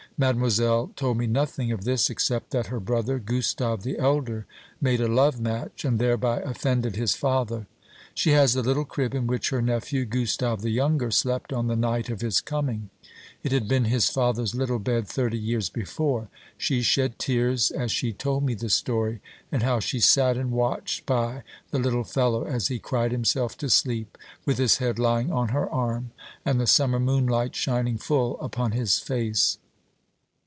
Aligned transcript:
Mademoiselle 0.17 0.91
told 0.95 1.17
me 1.17 1.25
nothing 1.25 1.71
of 1.71 1.83
this, 1.83 2.07
except 2.07 2.51
that 2.51 2.67
her 2.67 2.79
brother, 2.79 3.17
Gustave 3.17 3.81
the 3.81 3.97
elder, 3.97 4.45
made 4.79 5.01
a 5.01 5.07
love 5.07 5.39
match, 5.41 5.83
and 5.83 5.97
thereby 5.97 6.41
offended 6.41 6.95
his 6.95 7.15
father. 7.15 7.65
She 8.13 8.29
has 8.33 8.53
the 8.53 8.61
little 8.61 8.85
crib 8.85 9.15
in 9.15 9.25
which 9.25 9.49
her 9.49 9.63
nephew, 9.63 10.05
Gustave 10.05 10.61
the 10.61 10.69
younger, 10.69 11.09
slept 11.09 11.51
on 11.51 11.65
the 11.65 11.75
night 11.75 12.11
of 12.11 12.21
his 12.21 12.39
coming. 12.39 12.91
It 13.41 13.51
had 13.51 13.67
been 13.67 13.85
his 13.85 14.09
father's 14.09 14.53
little 14.53 14.77
bed 14.77 15.07
thirty 15.07 15.39
years 15.39 15.69
before. 15.69 16.27
She 16.55 16.83
shed 16.83 17.17
tears 17.17 17.71
as 17.71 17.91
she 17.91 18.13
told 18.13 18.43
me 18.43 18.53
the 18.53 18.69
story, 18.69 19.21
and 19.51 19.63
how 19.63 19.79
she 19.79 19.99
sat 19.99 20.37
and 20.37 20.51
watched 20.51 21.07
by 21.07 21.41
the 21.71 21.79
little 21.79 22.03
fellow 22.03 22.43
as 22.45 22.67
he 22.67 22.77
cried 22.77 23.11
himself 23.11 23.57
to 23.57 23.71
sleep 23.71 24.19
with 24.45 24.59
his 24.59 24.77
head 24.77 24.99
lying 24.99 25.31
on 25.31 25.47
her 25.49 25.67
arm, 25.71 26.11
and 26.45 26.61
the 26.61 26.67
summer 26.67 26.99
moonlight 26.99 27.55
shining 27.55 27.97
full 27.97 28.39
upon 28.39 28.73
his 28.73 28.99
face. 28.99 29.57